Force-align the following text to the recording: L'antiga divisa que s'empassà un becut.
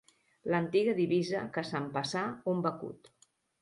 L'antiga 0.53 0.95
divisa 1.01 1.43
que 1.59 1.67
s'empassà 1.71 2.27
un 2.57 2.69
becut. 2.69 3.17